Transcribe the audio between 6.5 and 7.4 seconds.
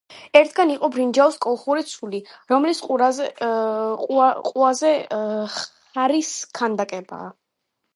ქანდაკებაა.